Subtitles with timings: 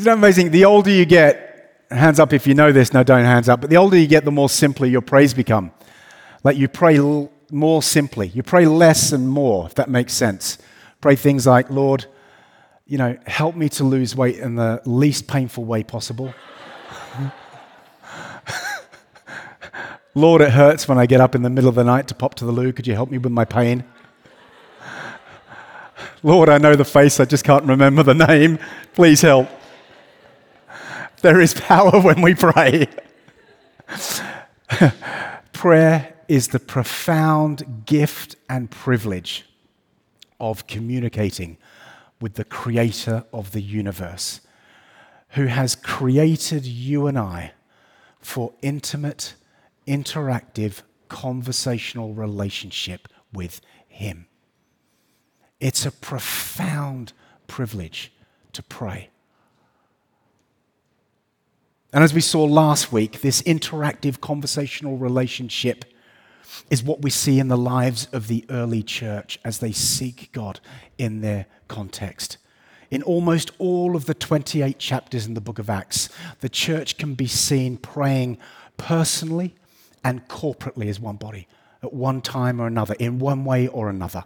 [0.00, 0.50] Isn't that amazing?
[0.50, 3.68] The older you get, hands up if you know this, no, don't hands up, but
[3.68, 5.72] the older you get, the more simply your praise become.
[6.42, 8.28] Like you pray l- more simply.
[8.28, 10.56] You pray less and more, if that makes sense.
[11.02, 12.06] Pray things like, Lord,
[12.86, 16.32] you know, help me to lose weight in the least painful way possible.
[20.14, 22.36] Lord, it hurts when I get up in the middle of the night to pop
[22.36, 22.72] to the loo.
[22.72, 23.84] Could you help me with my pain?
[26.22, 28.58] Lord, I know the face, I just can't remember the name.
[28.94, 29.50] Please help.
[31.22, 32.88] There is power when we pray.
[35.52, 39.44] Prayer is the profound gift and privilege
[40.38, 41.58] of communicating
[42.20, 44.40] with the creator of the universe,
[45.30, 47.52] who has created you and I
[48.20, 49.34] for intimate,
[49.86, 54.26] interactive, conversational relationship with him.
[55.58, 57.12] It's a profound
[57.46, 58.12] privilege
[58.52, 59.10] to pray.
[61.92, 65.84] And as we saw last week, this interactive conversational relationship
[66.70, 70.60] is what we see in the lives of the early church as they seek God
[70.98, 72.38] in their context.
[72.90, 76.08] In almost all of the 28 chapters in the book of Acts,
[76.40, 78.38] the church can be seen praying
[78.76, 79.54] personally
[80.04, 81.48] and corporately as one body
[81.82, 84.24] at one time or another, in one way or another.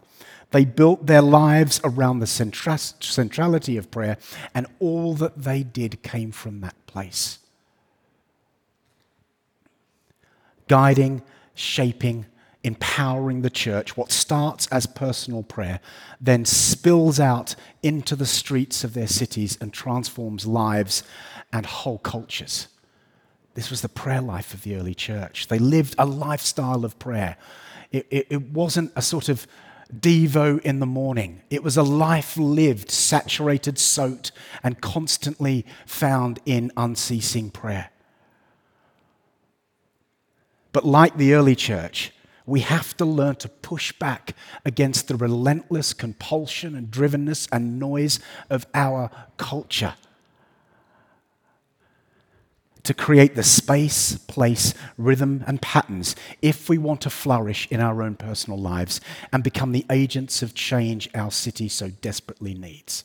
[0.50, 4.18] They built their lives around the centrality of prayer,
[4.54, 7.38] and all that they did came from that place.
[10.68, 11.22] Guiding,
[11.54, 12.26] shaping,
[12.62, 15.80] empowering the church, what starts as personal prayer,
[16.20, 21.02] then spills out into the streets of their cities and transforms lives
[21.52, 22.68] and whole cultures.
[23.54, 25.46] This was the prayer life of the early church.
[25.48, 27.36] They lived a lifestyle of prayer.
[27.92, 29.46] It, it, it, wasn't a sort of
[29.94, 36.72] Devo in the morning, it was a life lived, saturated, soaked, and constantly found in
[36.76, 37.90] unceasing prayer.
[40.74, 42.10] But like the early church,
[42.46, 48.18] we have to learn to push back against the relentless compulsion and drivenness and noise
[48.50, 49.94] of our culture.
[52.82, 58.02] To create the space, place, rhythm, and patterns if we want to flourish in our
[58.02, 59.00] own personal lives
[59.32, 63.04] and become the agents of change our city so desperately needs.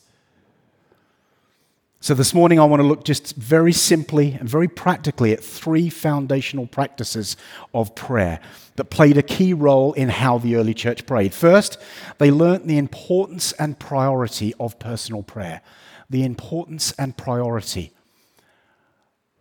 [2.01, 5.89] So, this morning, I want to look just very simply and very practically at three
[5.89, 7.35] foundational practices
[7.73, 8.39] of prayer
[8.77, 11.33] that played a key role in how the early church prayed.
[11.33, 11.77] First,
[12.17, 15.61] they learnt the importance and priority of personal prayer,
[16.09, 17.91] the importance and priority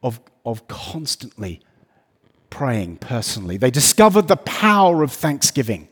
[0.03, 1.61] of, of constantly
[2.51, 3.57] praying personally.
[3.57, 5.87] They discovered the power of thanksgiving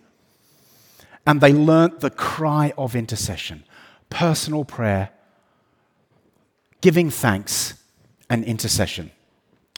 [1.24, 3.62] and they learnt the cry of intercession,
[4.10, 5.10] personal prayer
[6.80, 7.74] giving thanks,
[8.28, 9.10] and intercession.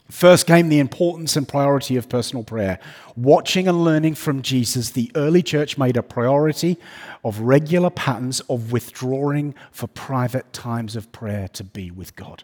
[0.09, 2.79] First came the importance and priority of personal prayer.
[3.15, 6.77] Watching and learning from Jesus, the early church made a priority
[7.23, 12.43] of regular patterns of withdrawing for private times of prayer to be with God.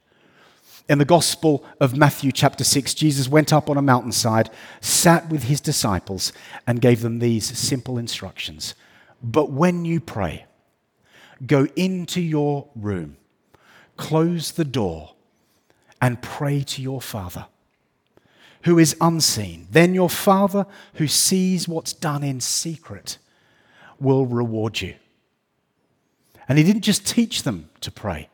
[0.88, 5.44] In the Gospel of Matthew, chapter 6, Jesus went up on a mountainside, sat with
[5.44, 6.32] his disciples,
[6.68, 8.76] and gave them these simple instructions.
[9.24, 10.46] But when you pray,
[11.44, 13.18] go into your room
[13.98, 15.14] close the door
[16.02, 17.48] and pray to your Father
[18.64, 19.68] who is unseen.
[19.72, 23.18] Then your Father who sees what's done in secret
[24.00, 24.96] will reward you.
[26.50, 28.30] And he didn't just teach them to pray.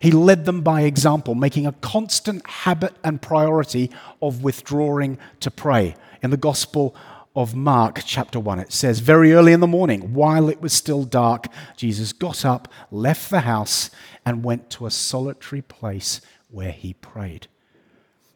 [0.00, 3.90] He led them by example, making a constant habit and priority
[4.22, 5.96] of withdrawing to pray.
[6.22, 6.94] In the Gospel
[7.38, 8.58] of Mark, chapter 1.
[8.58, 12.66] It says, Very early in the morning, while it was still dark, Jesus got up,
[12.90, 13.90] left the house,
[14.26, 17.46] and went to a solitary place where he prayed.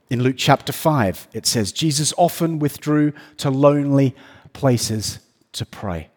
[0.09, 4.15] In Luke chapter 5, it says, Jesus often withdrew to lonely
[4.53, 5.19] places
[5.51, 6.09] to pray.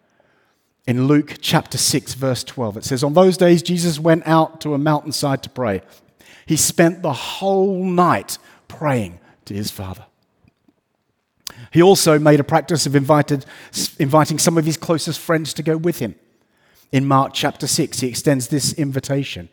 [0.86, 4.74] In Luke chapter 6, verse 12, it says, On those days, Jesus went out to
[4.74, 5.82] a mountainside to pray.
[6.46, 10.04] He spent the whole night praying to his Father.
[11.72, 13.44] He also made a practice of invited,
[13.98, 16.14] inviting some of his closest friends to go with him.
[16.92, 19.48] In Mark chapter 6, he extends this invitation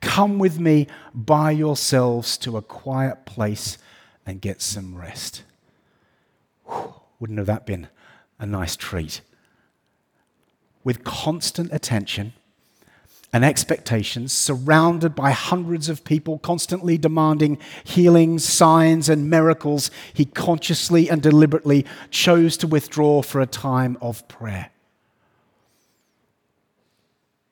[0.00, 3.78] Come with me by yourselves to a quiet place
[4.26, 5.42] and get some rest.
[6.66, 7.88] Whew, wouldn't have that been
[8.38, 9.20] a nice treat?
[10.84, 12.34] With constant attention
[13.32, 21.10] and expectations, surrounded by hundreds of people constantly demanding healings, signs, and miracles, he consciously
[21.10, 24.70] and deliberately chose to withdraw for a time of prayer.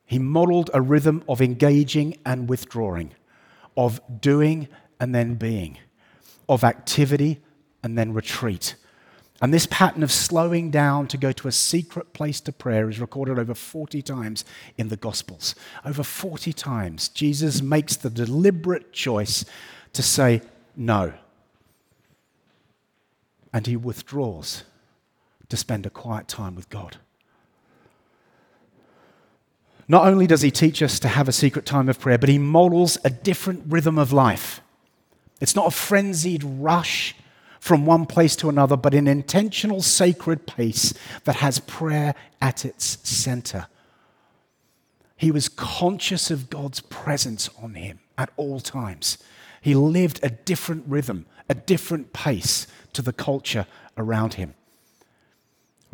[0.06, 3.15] He modeled a rhythm of engaging and withdrawing,
[3.76, 4.69] of doing
[5.00, 5.79] and then being,
[6.49, 7.43] of activity
[7.82, 8.76] and then retreat.
[9.44, 12.99] And this pattern of slowing down to go to a secret place to prayer is
[12.99, 14.43] recorded over 40 times
[14.79, 15.55] in the Gospels.
[15.85, 19.44] Over 40 times, Jesus makes the deliberate choice
[19.93, 20.41] to say
[20.75, 21.12] no.
[23.52, 24.64] And he withdraws
[25.50, 26.97] to spend a quiet time with God.
[29.87, 32.38] Not only does he teach us to have a secret time of prayer, but he
[32.38, 34.62] models a different rhythm of life.
[35.43, 37.14] It's not a frenzied rush
[37.64, 40.93] from one place to another, but an intentional sacred pace
[41.25, 43.69] that has prayer at its center.
[45.16, 49.16] He was conscious of God's presence on him at all times.
[49.62, 53.66] He lived a different rhythm, a different pace to the culture
[53.96, 54.52] around him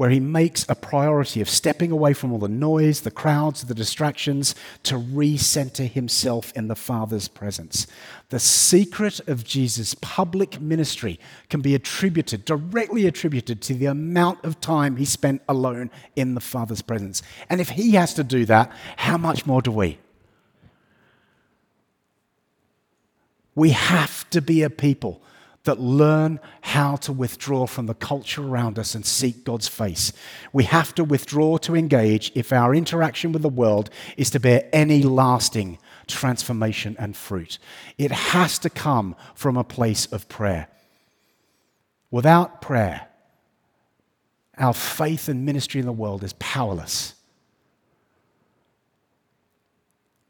[0.00, 3.74] where he makes a priority of stepping away from all the noise, the crowds, the
[3.74, 7.86] distractions to recenter himself in the Father's presence.
[8.30, 11.20] The secret of Jesus' public ministry
[11.50, 16.40] can be attributed, directly attributed to the amount of time he spent alone in the
[16.40, 17.20] Father's presence.
[17.50, 19.98] And if he has to do that, how much more do we?
[23.54, 25.20] We have to be a people
[25.64, 30.12] that learn how to withdraw from the culture around us and seek God's face.
[30.52, 34.68] We have to withdraw to engage if our interaction with the world is to bear
[34.72, 37.58] any lasting transformation and fruit.
[37.98, 40.68] It has to come from a place of prayer.
[42.10, 43.08] Without prayer,
[44.56, 47.14] our faith and ministry in the world is powerless.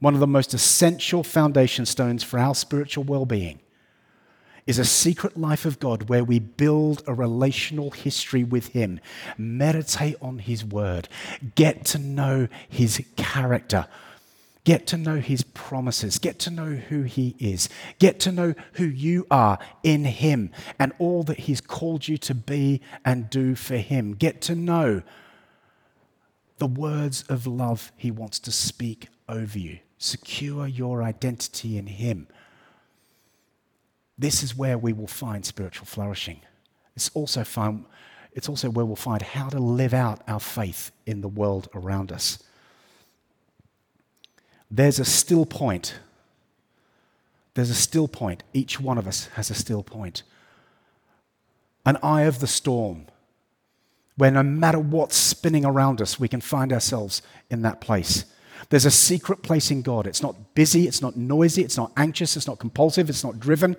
[0.00, 3.60] One of the most essential foundation stones for our spiritual well being
[4.66, 9.00] is a secret life of God where we build a relational history with Him,
[9.36, 11.08] meditate on His Word,
[11.54, 13.86] get to know His character,
[14.64, 17.68] get to know His promises, get to know who He is,
[17.98, 22.34] get to know who you are in Him and all that He's called you to
[22.34, 24.14] be and do for Him.
[24.14, 25.02] Get to know
[26.58, 29.78] the words of love He wants to speak over you.
[29.98, 32.26] Secure your identity in Him.
[34.20, 36.42] This is where we will find spiritual flourishing.
[36.94, 37.40] It's also,
[38.32, 42.12] it's also where we'll find how to live out our faith in the world around
[42.12, 42.38] us.
[44.70, 45.94] There's a still point.
[47.54, 48.42] There's a still point.
[48.52, 50.22] Each one of us has a still point.
[51.86, 53.06] An eye of the storm,
[54.18, 58.26] where no matter what's spinning around us, we can find ourselves in that place.
[58.68, 60.06] There's a secret place in God.
[60.06, 63.76] It's not busy, it's not noisy, it's not anxious, it's not compulsive, it's not driven.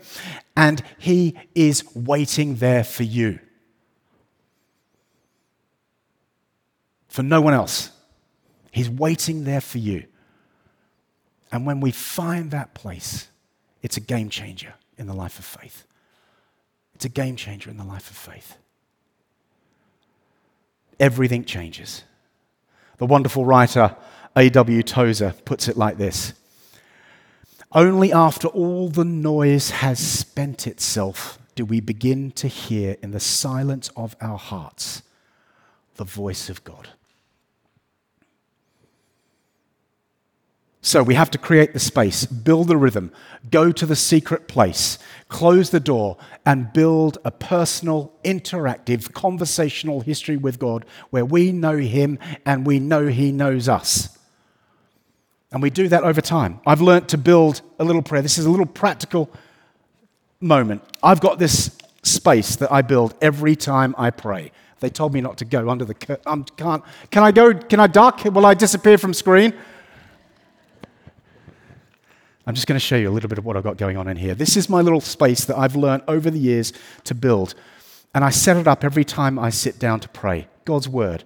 [0.58, 3.40] And He is waiting there for you.
[7.08, 7.92] For no one else.
[8.72, 10.06] He's waiting there for you.
[11.52, 13.28] And when we find that place,
[13.82, 15.86] it's a game changer in the life of faith.
[16.96, 18.58] It's a game changer in the life of faith.
[21.00, 22.04] Everything changes.
[22.98, 23.96] The wonderful writer
[24.36, 24.84] A.W.
[24.84, 26.34] Tozer puts it like this
[27.72, 33.20] Only after all the noise has spent itself do we begin to hear in the
[33.20, 35.04] silence of our hearts
[35.96, 36.90] the voice of God.
[40.84, 43.12] So we have to create the space, build the rhythm,
[43.52, 50.38] go to the secret place, close the door, and build a personal, interactive, conversational history
[50.38, 52.18] with God where we know Him
[52.48, 54.18] and we know He knows us.
[55.52, 56.62] And we do that over time.
[56.66, 58.22] I've learned to build a little prayer.
[58.22, 59.30] This is a little practical
[60.40, 60.82] moment.
[61.04, 64.52] I've got this space that I build every time I pray.
[64.80, 66.24] They told me not to go under the curtain.
[66.26, 66.84] Um, can't.
[67.12, 67.54] Can I go?
[67.54, 68.24] Can I duck?
[68.26, 69.54] Will I disappear from screen?
[72.48, 74.08] I'm just going to show you a little bit of what I've got going on
[74.08, 74.34] in here.
[74.34, 77.54] This is my little space that I've learned over the years to build.
[78.16, 81.24] And I set it up every time I sit down to pray God's Word.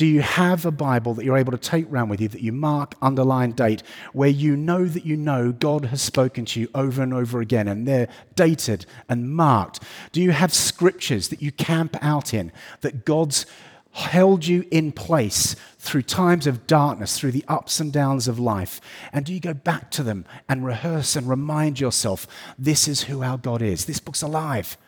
[0.00, 2.52] Do you have a Bible that you're able to take around with you that you
[2.52, 3.82] mark, underline, date,
[4.14, 7.68] where you know that you know God has spoken to you over and over again
[7.68, 9.80] and they're dated and marked?
[10.12, 13.44] Do you have scriptures that you camp out in that God's
[13.90, 18.80] held you in place through times of darkness, through the ups and downs of life?
[19.12, 22.26] And do you go back to them and rehearse and remind yourself,
[22.58, 23.84] this is who our God is?
[23.84, 24.78] This book's alive.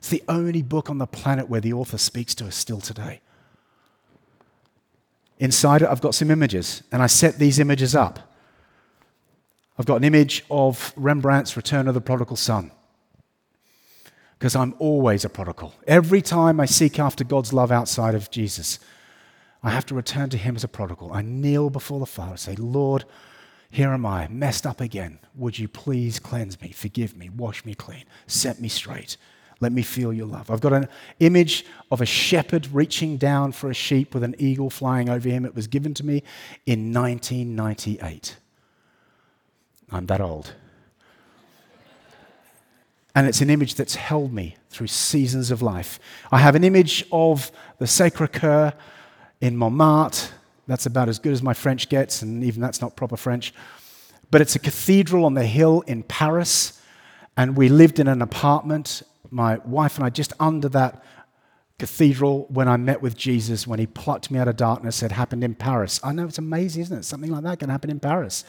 [0.00, 3.22] It's the only book on the planet where the author speaks to us still today.
[5.40, 8.32] Inside it, I've got some images, and I set these images up.
[9.78, 12.70] I've got an image of Rembrandt's Return of the Prodigal Son
[14.38, 15.74] because I'm always a prodigal.
[15.86, 18.78] Every time I seek after God's love outside of Jesus,
[19.62, 21.12] I have to return to Him as a prodigal.
[21.12, 23.04] I kneel before the Father and say, Lord,
[23.70, 25.20] Here am I, messed up again.
[25.36, 29.16] Would you please cleanse me, forgive me, wash me clean, set me straight?
[29.60, 30.50] Let me feel your love.
[30.50, 30.88] I've got an
[31.20, 35.44] image of a shepherd reaching down for a sheep with an eagle flying over him.
[35.44, 36.22] It was given to me
[36.64, 38.36] in 1998.
[39.92, 40.54] I'm that old.
[43.14, 45.98] And it's an image that's held me through seasons of life.
[46.30, 48.72] I have an image of the Sacre Coeur
[49.40, 50.28] in Montmartre.
[50.66, 53.52] That's about as good as my French gets, and even that's not proper French.
[54.30, 56.80] But it's a cathedral on the hill in Paris,
[57.36, 61.02] and we lived in an apartment, my wife and I, just under that
[61.78, 65.42] cathedral when I met with Jesus, when he plucked me out of darkness, it happened
[65.42, 65.98] in Paris.
[66.04, 67.04] I know it's amazing, isn't it?
[67.04, 68.44] Something like that can happen in Paris.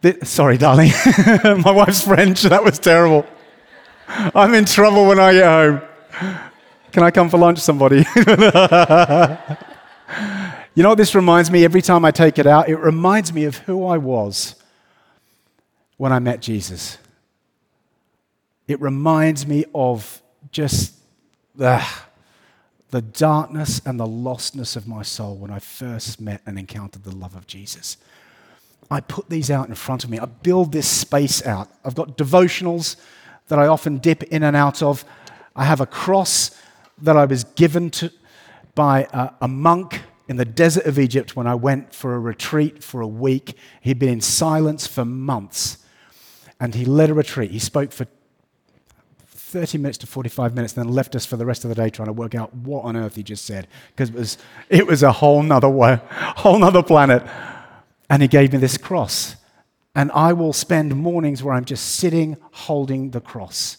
[0.00, 0.90] The, sorry, darling.
[1.62, 2.42] my wife's French.
[2.42, 3.26] That was terrible.
[4.08, 5.80] I'm in trouble when I get home.
[6.92, 7.96] Can I come for lunch, somebody?
[10.74, 12.68] you know what this reminds me every time I take it out?
[12.68, 14.54] It reminds me of who I was
[15.96, 16.98] when I met Jesus.
[18.68, 20.20] It reminds me of
[20.50, 20.94] just
[21.54, 21.82] the,
[23.12, 27.36] darkness and the lostness of my soul when I first met and encountered the love
[27.36, 27.98] of Jesus.
[28.90, 30.18] I put these out in front of me.
[30.18, 31.68] I build this space out.
[31.84, 32.96] I've got devotionals
[33.48, 35.04] that I often dip in and out of.
[35.54, 36.50] I have a cross
[37.02, 38.10] that I was given to,
[38.74, 42.82] by a, a monk in the desert of Egypt when I went for a retreat
[42.82, 43.56] for a week.
[43.80, 45.78] He'd been in silence for months
[46.58, 47.50] and he led a retreat.
[47.50, 48.06] He spoke for
[49.48, 51.88] 30 minutes to 45 minutes, and then left us for the rest of the day
[51.88, 54.38] trying to work out what on earth he just said because it was,
[54.68, 57.22] it was a whole nother way, whole nother planet.
[58.10, 59.36] And he gave me this cross.
[59.94, 63.78] And I will spend mornings where I'm just sitting holding the cross,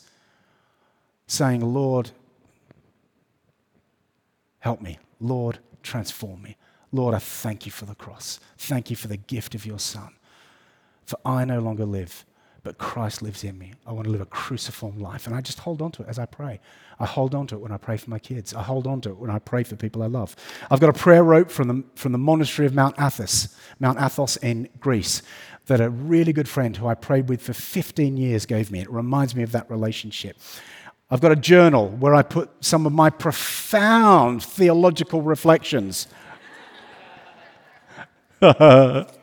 [1.27, 2.11] saying, Lord,
[4.59, 4.99] help me.
[5.19, 6.55] Lord, transform me.
[6.93, 8.39] Lord, I thank you for the cross.
[8.57, 10.13] Thank you for the gift of your Son.
[11.05, 12.25] For I no longer live,
[12.67, 13.71] but Christ lives in me.
[13.85, 15.25] I want to live a cruciform life.
[15.25, 16.59] And I just hold on to it as I pray.
[16.99, 18.53] I hold on to it when I pray for my kids.
[18.53, 20.35] I hold on to it when I pray for people I love.
[20.69, 24.35] I've got a prayer rope from the, from the monastery of Mount Athos, Mount Athos
[24.35, 25.21] in Greece,
[25.67, 28.81] that a really good friend who I prayed with for 15 years gave me.
[28.81, 30.35] It reminds me of that relationship.
[31.09, 36.09] I've got a journal where I put some of my profound theological reflections.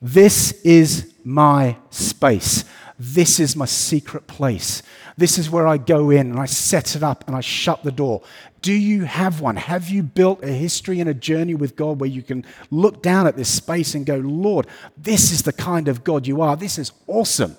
[0.00, 2.64] This is my space.
[2.98, 4.82] This is my secret place.
[5.16, 7.92] This is where I go in and I set it up and I shut the
[7.92, 8.22] door.
[8.60, 9.56] Do you have one?
[9.56, 13.26] Have you built a history and a journey with God where you can look down
[13.26, 16.56] at this space and go, Lord, this is the kind of God you are.
[16.56, 17.56] This is awesome.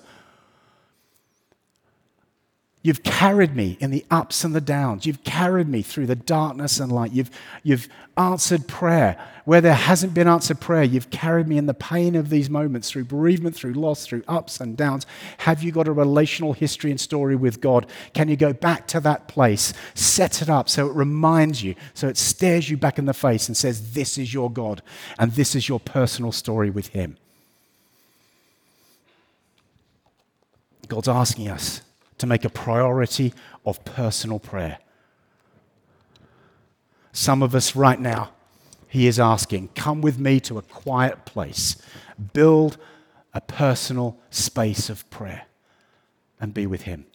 [2.82, 5.04] You've carried me in the ups and the downs.
[5.04, 7.12] You've carried me through the darkness and light.
[7.12, 7.30] You've,
[7.62, 9.18] you've answered prayer.
[9.44, 12.90] Where there hasn't been answered prayer, you've carried me in the pain of these moments
[12.90, 15.04] through bereavement, through loss, through ups and downs.
[15.38, 17.86] Have you got a relational history and story with God?
[18.14, 22.08] Can you go back to that place, set it up so it reminds you, so
[22.08, 24.80] it stares you back in the face and says, This is your God
[25.18, 27.18] and this is your personal story with Him?
[30.88, 31.82] God's asking us
[32.20, 33.34] to make a priority
[33.66, 34.78] of personal prayer.
[37.12, 38.30] Some of us right now,
[38.86, 41.76] he is asking, come with me to a quiet place,
[42.32, 42.76] build
[43.34, 45.46] a personal space of prayer,
[46.40, 47.06] and be with him.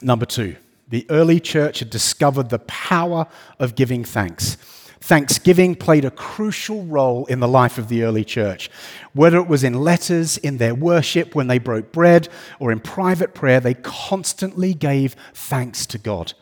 [0.00, 0.56] Number two,
[0.88, 3.26] the early church had discovered the power
[3.58, 4.56] of giving thanks.
[5.00, 8.68] Thanksgiving played a crucial role in the life of the early church.
[9.12, 12.28] Whether it was in letters, in their worship, when they broke bread,
[12.58, 16.32] or in private prayer, they constantly gave thanks to God.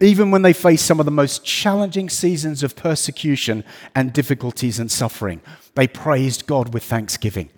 [0.00, 3.62] Even when they faced some of the most challenging seasons of persecution
[3.94, 5.40] and difficulties and suffering,
[5.76, 7.48] they praised God with thanksgiving.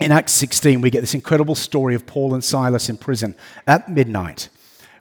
[0.00, 3.88] In Acts 16, we get this incredible story of Paul and Silas in prison at
[3.88, 4.48] midnight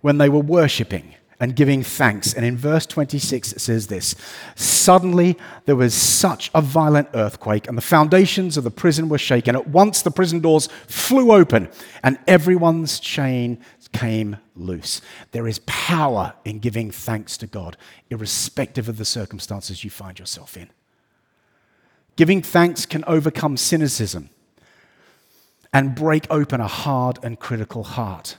[0.02, 2.34] when they were worshiping and giving thanks.
[2.34, 4.16] And in verse 26, it says this
[4.56, 9.56] Suddenly there was such a violent earthquake, and the foundations of the prison were shaken.
[9.56, 11.70] At once the prison doors flew open,
[12.04, 13.60] and everyone's chain
[13.92, 15.02] came loose.
[15.32, 17.78] There is power in giving thanks to God,
[18.10, 20.70] irrespective of the circumstances you find yourself in.
[22.16, 24.30] Giving thanks can overcome cynicism
[25.72, 28.38] and break open a hard and critical heart.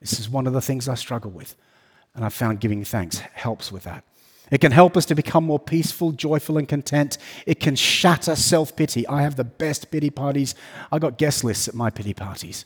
[0.00, 1.54] This is one of the things I struggle with.
[2.14, 4.04] And I've found giving thanks helps with that.
[4.50, 7.18] It can help us to become more peaceful, joyful, and content.
[7.46, 9.06] It can shatter self pity.
[9.06, 10.54] I have the best pity parties.
[10.92, 12.64] I got guest lists at my pity parties.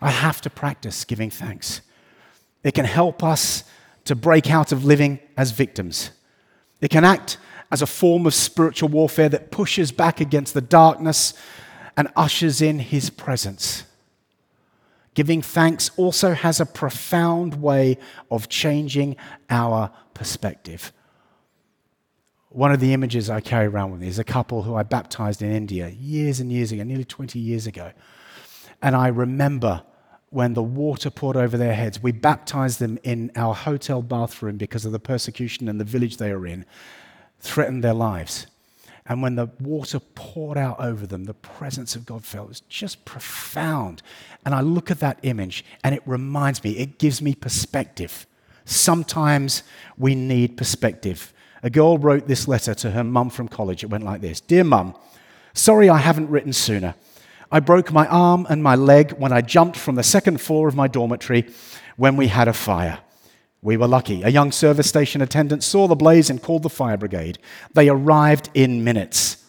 [0.00, 1.80] I have to practice giving thanks.
[2.62, 3.64] It can help us
[4.04, 6.10] to break out of living as victims.
[6.80, 7.38] It can act
[7.70, 11.34] as a form of spiritual warfare that pushes back against the darkness
[11.96, 13.82] and ushers in his presence.
[15.18, 17.98] Giving thanks also has a profound way
[18.30, 19.16] of changing
[19.50, 20.92] our perspective.
[22.50, 25.42] One of the images I carry around with me is a couple who I baptized
[25.42, 27.90] in India years and years ago, nearly 20 years ago.
[28.80, 29.82] And I remember
[30.30, 32.00] when the water poured over their heads.
[32.00, 36.32] We baptized them in our hotel bathroom because of the persecution and the village they
[36.32, 36.64] were in,
[37.40, 38.46] threatened their lives.
[39.08, 42.44] And when the water poured out over them, the presence of God fell.
[42.44, 44.02] It was just profound.
[44.44, 48.26] And I look at that image and it reminds me, it gives me perspective.
[48.66, 49.62] Sometimes
[49.96, 51.32] we need perspective.
[51.62, 53.82] A girl wrote this letter to her mum from college.
[53.82, 54.94] It went like this Dear mum,
[55.54, 56.94] sorry I haven't written sooner.
[57.50, 60.76] I broke my arm and my leg when I jumped from the second floor of
[60.76, 61.46] my dormitory
[61.96, 62.98] when we had a fire.
[63.60, 64.22] We were lucky.
[64.22, 67.38] A young service station attendant saw the blaze and called the fire brigade.
[67.74, 69.44] They arrived in minutes.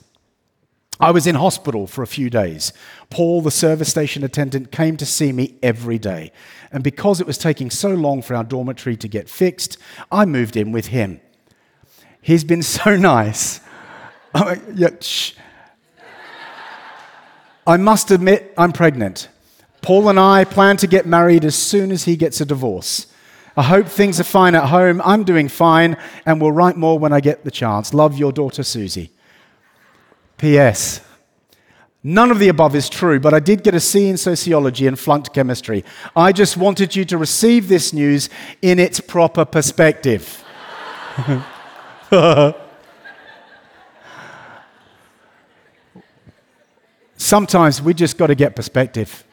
[1.00, 2.74] I was in hospital for a few days.
[3.10, 6.34] Paul, the service station attendant, came to see me every day.
[6.72, 9.78] And because it was taking so long for our dormitory to get fixed,
[10.12, 11.22] I moved in with him.
[12.22, 13.62] He's been so nice.
[14.34, 14.60] I
[17.78, 19.30] must admit, I'm pregnant.
[19.82, 23.08] Paul and I plan to get married as soon as he gets a divorce.
[23.60, 25.02] I hope things are fine at home.
[25.04, 27.94] I'm doing fine, and will write more when I get the chance.
[27.94, 29.12] Love your daughter, Susie.
[30.38, 31.02] P.S.
[32.02, 34.98] None of the above is true, but I did get a C in sociology and
[34.98, 35.84] flunked chemistry.
[36.16, 38.30] I just wanted you to receive this news
[38.62, 40.42] in its proper perspective.
[47.18, 49.26] Sometimes we just got to get perspective.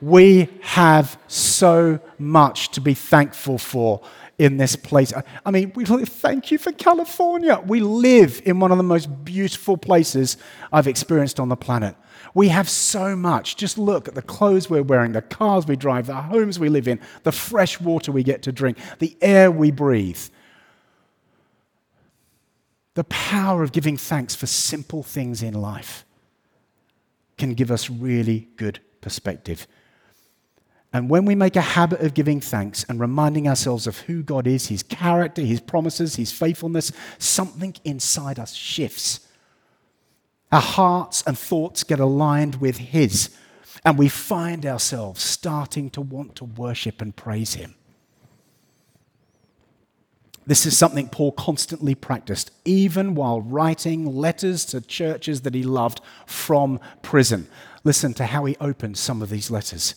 [0.00, 4.02] We have so much to be thankful for
[4.38, 5.12] in this place.
[5.44, 7.62] I mean, we thank you for California.
[7.66, 10.38] We live in one of the most beautiful places
[10.72, 11.94] I've experienced on the planet.
[12.32, 13.56] We have so much.
[13.56, 16.88] Just look at the clothes we're wearing, the cars we drive, the homes we live
[16.88, 20.20] in, the fresh water we get to drink, the air we breathe.
[22.94, 26.06] The power of giving thanks for simple things in life
[27.36, 29.66] can give us really good perspective.
[30.92, 34.46] And when we make a habit of giving thanks and reminding ourselves of who God
[34.46, 39.20] is, His character, His promises, His faithfulness, something inside us shifts.
[40.50, 43.30] Our hearts and thoughts get aligned with His,
[43.84, 47.76] and we find ourselves starting to want to worship and praise Him.
[50.50, 56.00] This is something Paul constantly practiced, even while writing letters to churches that he loved
[56.26, 57.46] from prison.
[57.84, 59.94] Listen to how he opens some of these letters.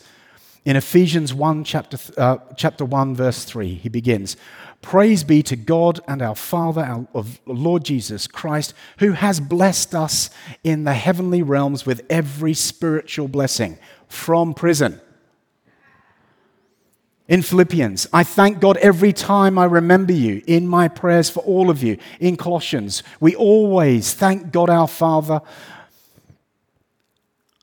[0.65, 4.37] In Ephesians 1, chapter, uh, chapter 1, verse 3, he begins
[4.81, 9.95] Praise be to God and our Father, our of Lord Jesus Christ, who has blessed
[9.95, 10.29] us
[10.63, 14.99] in the heavenly realms with every spiritual blessing from prison
[17.27, 21.69] in Philippians, I thank God every time I remember you in my prayers for all
[21.69, 21.97] of you.
[22.19, 25.41] In Colossians, we always thank God our Father,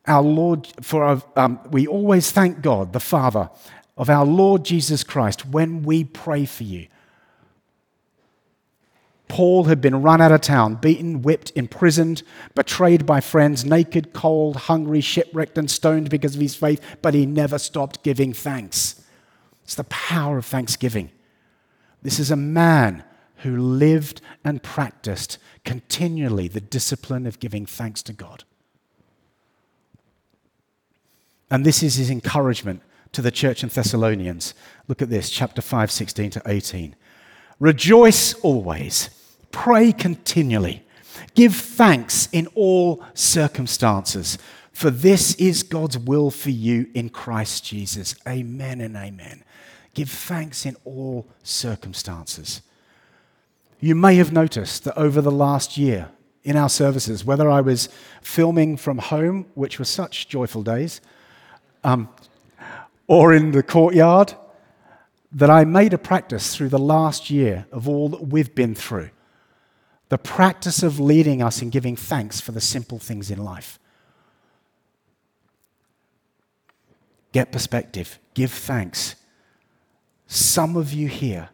[0.07, 3.51] our Lord, for our, um, we always thank God the Father
[3.97, 6.87] of our Lord Jesus Christ when we pray for you.
[9.29, 12.25] Paul had been run out of town, beaten, whipped, imprisoned,
[12.57, 17.27] betrayed by friends, naked, cold, hungry, shipwrecked, and stoned because of his faith, but he
[17.27, 19.05] never stopped giving thanks.
[19.63, 21.13] It's the power of thanksgiving.
[22.03, 23.05] This is a man
[23.37, 28.43] who lived and practiced continually the discipline of giving thanks to God.
[31.51, 32.83] And this is his encouragement
[33.13, 34.55] to the church in Thessalonians.
[34.89, 36.95] Look at this, chapter 5, 16 to 18.
[37.59, 39.11] Rejoice always,
[39.51, 40.85] pray continually,
[41.35, 44.39] give thanks in all circumstances,
[44.73, 48.15] for this is God's will for you in Christ Jesus.
[48.27, 49.45] Amen and amen.
[49.93, 52.63] Give thanks in all circumstances.
[53.81, 56.11] You may have noticed that over the last year
[56.45, 57.89] in our services, whether I was
[58.23, 61.01] filming from home, which were such joyful days,
[61.85, 62.09] um,
[63.07, 64.35] or in the courtyard,
[65.33, 69.11] that I made a practice through the last year of all that we've been through.
[70.09, 73.79] The practice of leading us in giving thanks for the simple things in life.
[77.33, 79.15] Get perspective, give thanks
[80.33, 81.49] some of you here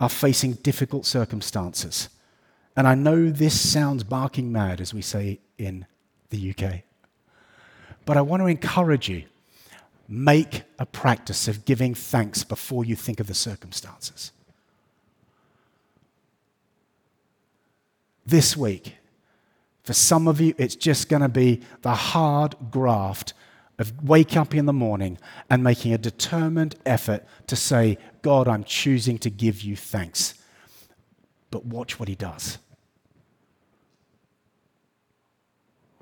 [0.00, 2.08] are facing difficult circumstances.
[2.76, 5.86] And I know this sounds barking mad, as we say in
[6.30, 6.80] the UK.
[8.04, 9.22] But I want to encourage you
[10.14, 14.30] Make a practice of giving thanks before you think of the circumstances.
[18.26, 18.96] This week,
[19.84, 23.32] for some of you, it's just going to be the hard graft
[23.78, 25.16] of waking up in the morning
[25.48, 30.34] and making a determined effort to say, God, I'm choosing to give you thanks.
[31.50, 32.58] But watch what he does.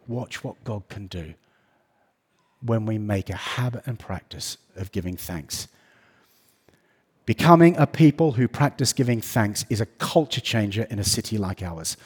[0.08, 1.34] Watch what God can do
[2.64, 5.68] when we make a habit and practice of giving thanks.
[7.26, 11.62] Becoming a people who practice giving thanks is a culture changer in a city like
[11.62, 11.96] ours.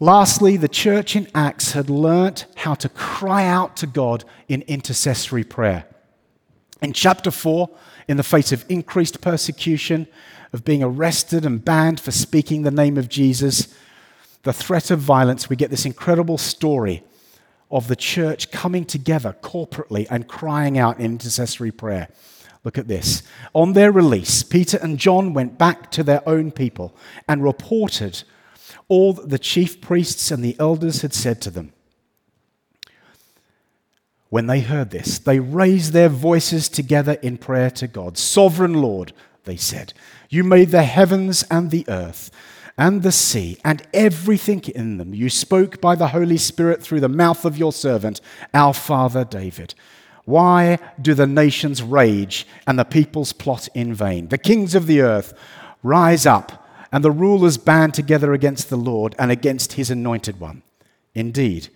[0.00, 5.44] Lastly, the church in Acts had learnt how to cry out to God in intercessory
[5.44, 5.86] prayer.
[6.82, 7.70] In chapter 4,
[8.08, 10.08] in the face of increased persecution,
[10.52, 13.74] of being arrested and banned for speaking the name of Jesus,
[14.42, 17.02] the threat of violence, we get this incredible story
[17.72, 22.08] of the church coming together corporately and crying out in intercessory prayer.
[22.64, 23.22] Look at this.
[23.54, 26.94] On their release, Peter and John went back to their own people
[27.26, 28.22] and reported
[28.88, 31.72] all that the chief priests and the elders had said to them.
[34.28, 38.16] When they heard this, they raised their voices together in prayer to God.
[38.16, 39.12] Sovereign Lord,
[39.44, 39.92] they said,
[40.30, 42.30] you made the heavens and the earth
[42.76, 45.14] and the sea and everything in them.
[45.14, 48.20] You spoke by the Holy Spirit through the mouth of your servant,
[48.54, 49.74] our father David.
[50.24, 54.28] Why do the nations rage and the peoples plot in vain?
[54.28, 55.34] The kings of the earth
[55.82, 60.62] rise up and the rulers band together against the Lord and against his anointed one.
[61.14, 61.68] Indeed,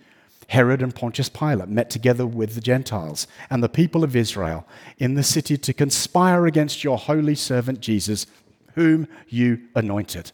[0.47, 4.65] Herod and Pontius Pilate met together with the Gentiles and the people of Israel
[4.97, 8.27] in the city to conspire against your holy servant Jesus,
[8.75, 10.31] whom you anointed.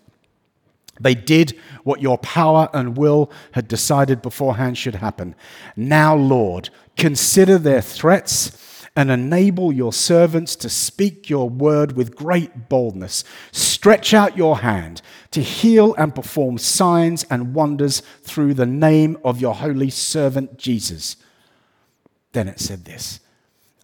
[1.03, 5.35] They did what your power and will had decided beforehand should happen.
[5.75, 12.69] Now, Lord, consider their threats and enable your servants to speak your word with great
[12.69, 13.23] boldness.
[13.51, 19.41] Stretch out your hand to heal and perform signs and wonders through the name of
[19.41, 21.17] your holy servant Jesus.
[22.33, 23.19] Then it said this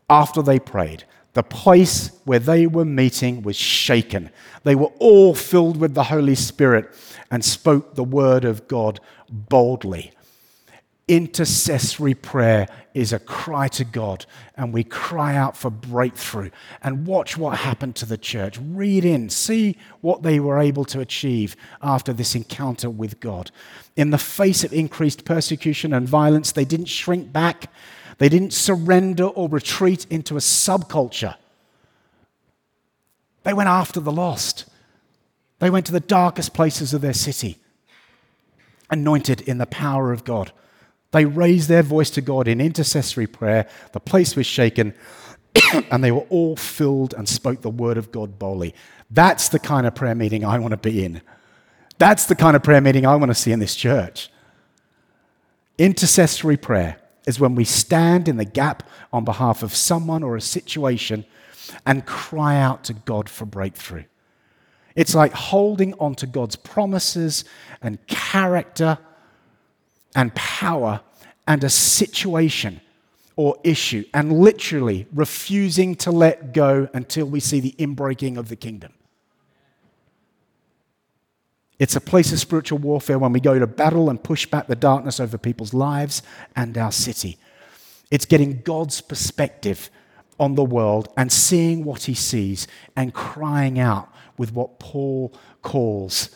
[0.09, 4.29] After they prayed, the place where they were meeting was shaken.
[4.63, 6.89] They were all filled with the Holy Spirit
[7.31, 10.11] and spoke the word of God boldly
[11.09, 16.51] intercessory prayer is a cry to God, and we cry out for breakthrough.
[16.83, 18.59] And watch what happened to the church.
[18.61, 23.49] Read in, see what they were able to achieve after this encounter with God.
[23.95, 27.71] In the face of increased persecution and violence, they didn't shrink back,
[28.19, 31.35] they didn't surrender or retreat into a subculture.
[33.43, 34.65] They went after the lost.
[35.59, 37.57] They went to the darkest places of their city,
[38.89, 40.51] anointed in the power of God.
[41.11, 43.67] They raised their voice to God in intercessory prayer.
[43.93, 44.93] The place was shaken,
[45.89, 48.75] and they were all filled and spoke the word of God boldly.
[49.09, 51.21] That's the kind of prayer meeting I want to be in.
[51.97, 54.29] That's the kind of prayer meeting I want to see in this church.
[55.77, 56.97] Intercessory prayer
[57.29, 58.81] is when we stand in the gap
[59.13, 61.23] on behalf of someone or a situation
[61.85, 64.05] and cry out to God for breakthrough.
[64.95, 67.45] It's like holding on to God's promises
[67.83, 68.97] and character
[70.15, 71.01] and power
[71.47, 72.81] and a situation
[73.35, 78.55] or issue and literally refusing to let go until we see the inbreaking of the
[78.55, 78.91] kingdom.
[81.79, 84.75] It's a place of spiritual warfare when we go to battle and push back the
[84.75, 86.21] darkness over people's lives
[86.55, 87.37] and our city.
[88.11, 89.89] It's getting God's perspective
[90.39, 96.29] on the world and seeing what he sees and crying out with what Paul calls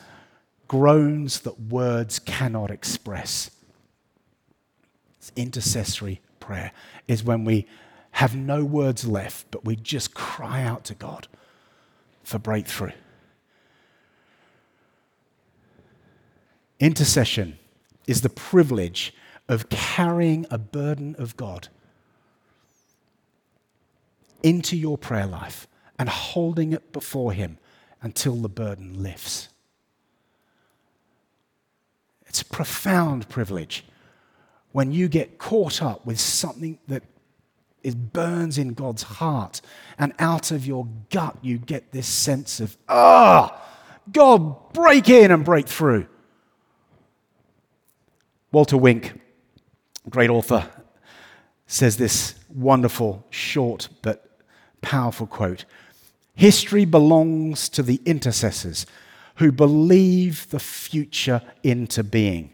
[0.68, 3.52] groans that words cannot express
[5.36, 6.72] intercessory prayer
[7.08, 7.68] is when we
[8.12, 11.28] have no words left, but we just cry out to God
[12.24, 12.92] for breakthrough.
[16.84, 17.58] Intercession
[18.08, 19.14] is the privilege
[19.48, 21.70] of carrying a burden of God
[24.44, 25.66] into your prayer life
[25.98, 27.58] and holding it before Him
[28.02, 29.48] until the burden lifts.
[32.26, 33.86] It's a profound privilege
[34.74, 37.04] when you get caught up with something that
[37.82, 39.62] it burns in God's heart,
[39.98, 43.62] and out of your gut, you get this sense of, ah,
[44.12, 46.08] God, break in and break through.
[48.54, 49.20] Walter Wink,
[50.12, 50.70] great author,
[51.66, 54.28] says this wonderful, short, but
[54.82, 55.66] powerful quote
[56.36, 58.86] History belongs to the intercessors
[59.38, 62.52] who believe the future into being.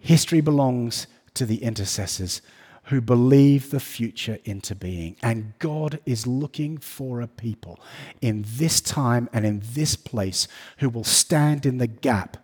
[0.00, 2.42] History belongs to the intercessors
[2.86, 5.14] who believe the future into being.
[5.22, 7.78] And God is looking for a people
[8.20, 12.38] in this time and in this place who will stand in the gap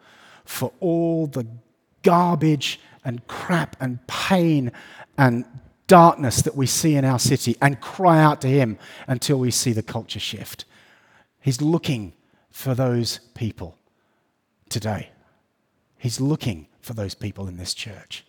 [0.45, 1.45] for all the
[2.09, 4.73] garbage and crap and pain
[5.19, 5.45] and
[5.89, 9.73] darkness that we see in our city and cry out to Him until we see
[9.73, 10.65] the culture shift.
[11.39, 12.15] He's looking
[12.51, 13.77] for those people
[14.71, 15.11] today.
[15.99, 18.25] He's looking for those people in this church.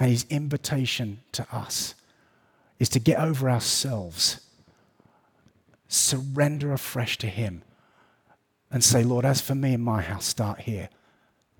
[0.00, 1.94] And His invitation to us
[2.80, 4.40] is to get over ourselves,
[5.86, 7.62] surrender afresh to Him,
[8.68, 10.88] and say, Lord, as for me and my house, start here.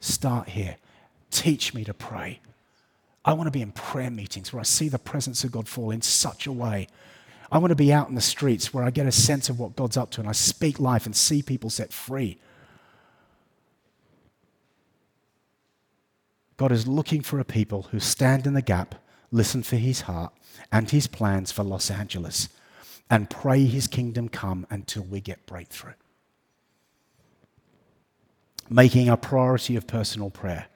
[0.00, 0.76] Start here.
[1.34, 2.38] Teach me to pray.
[3.24, 5.90] I want to be in prayer meetings where I see the presence of God fall
[5.90, 6.86] in such a way.
[7.50, 9.74] I want to be out in the streets where I get a sense of what
[9.74, 12.38] God's up to and I speak life and see people set free.
[16.56, 18.94] God is looking for a people who stand in the gap,
[19.32, 20.32] listen for his heart
[20.70, 22.48] and his plans for Los Angeles,
[23.10, 25.94] and pray his kingdom come until we get breakthrough.
[28.70, 30.66] Making a priority of personal prayer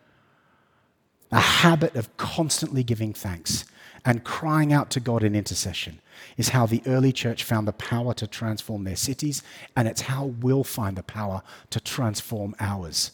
[1.30, 3.64] a habit of constantly giving thanks
[4.04, 6.00] and crying out to God in intercession
[6.36, 9.42] is how the early church found the power to transform their cities,
[9.76, 13.12] and it's how we'll find the power to transform ours.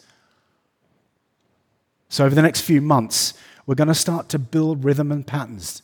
[2.09, 3.35] So, over the next few months,
[3.67, 5.83] we're going to start to build rhythm and patterns.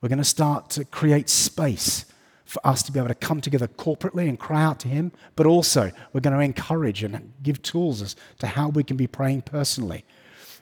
[0.00, 2.04] We're going to start to create space
[2.44, 5.46] for us to be able to come together corporately and cry out to Him, but
[5.46, 9.42] also we're going to encourage and give tools as to how we can be praying
[9.42, 10.04] personally.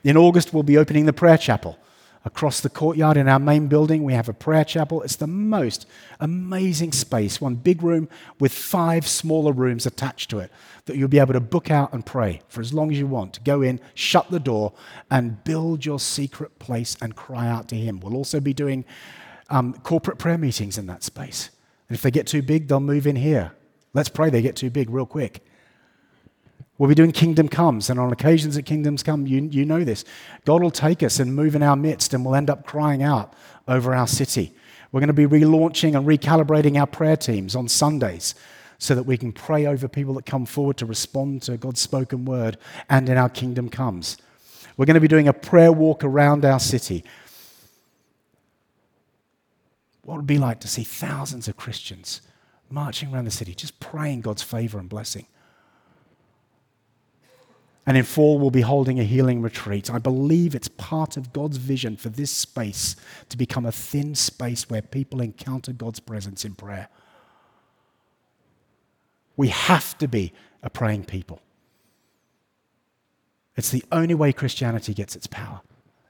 [0.04, 1.78] In August, we'll be opening the prayer chapel.
[2.24, 5.02] Across the courtyard in our main building, we have a prayer chapel.
[5.02, 5.86] It's the most
[6.20, 8.08] amazing space, one big room
[8.38, 10.50] with five smaller rooms attached to it
[10.86, 13.42] that you'll be able to book out and pray for as long as you want.
[13.44, 14.72] Go in, shut the door,
[15.10, 18.00] and build your secret place and cry out to Him.
[18.00, 18.84] We'll also be doing
[19.48, 21.50] um, corporate prayer meetings in that space.
[21.88, 23.52] And if they get too big, they'll move in here.
[23.94, 25.44] Let's pray they get too big real quick.
[26.78, 30.04] We'll be doing Kingdom Comes, and on occasions that Kingdoms come, you, you know this.
[30.44, 33.34] God will take us and move in our midst, and we'll end up crying out
[33.66, 34.54] over our city.
[34.92, 38.36] We're going to be relaunching and recalibrating our prayer teams on Sundays
[38.78, 42.24] so that we can pray over people that come forward to respond to God's spoken
[42.24, 42.56] word
[42.88, 44.16] and in our Kingdom Comes.
[44.76, 47.04] We're going to be doing a prayer walk around our city.
[50.02, 52.22] What would it be like to see thousands of Christians
[52.70, 55.26] marching around the city, just praying God's favor and blessing?
[57.88, 59.90] And in fall, we'll be holding a healing retreat.
[59.90, 62.96] I believe it's part of God's vision for this space
[63.30, 66.90] to become a thin space where people encounter God's presence in prayer.
[69.38, 71.40] We have to be a praying people.
[73.56, 75.62] It's the only way Christianity gets its power,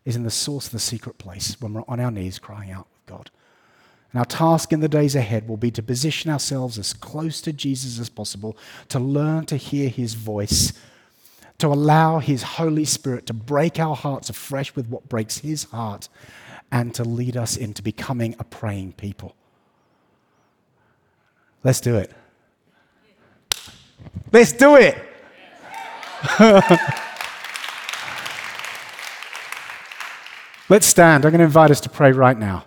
[0.05, 2.89] is in the source of the secret place when we're on our knees crying out
[2.93, 3.31] with God.
[4.13, 7.53] And our task in the days ahead will be to position ourselves as close to
[7.53, 8.57] Jesus as possible,
[8.89, 10.73] to learn to hear his voice
[11.59, 16.09] to allow His Holy Spirit to break our hearts afresh with what breaks His heart
[16.71, 19.35] and to lead us into becoming a praying people.
[21.65, 22.13] Let's do it.
[24.31, 24.97] Let's do it.
[30.69, 31.25] Let's stand.
[31.25, 32.67] I'm going to invite us to pray right now.